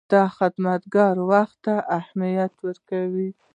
دا 0.13 0.23
خدمتګر 0.37 1.15
وخت 1.31 1.57
ته 1.65 1.75
اهمیت 1.97 2.53
ورکوي. 2.65 3.29